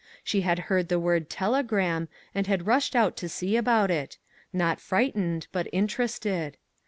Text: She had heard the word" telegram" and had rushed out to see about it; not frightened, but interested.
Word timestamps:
She 0.23 0.41
had 0.41 0.57
heard 0.65 0.87
the 0.89 0.99
word" 0.99 1.29
telegram" 1.29 2.07
and 2.33 2.47
had 2.47 2.65
rushed 2.65 2.95
out 2.95 3.15
to 3.17 3.29
see 3.29 3.55
about 3.55 3.91
it; 3.91 4.17
not 4.51 4.81
frightened, 4.81 5.45
but 5.51 5.67
interested. 5.71 6.57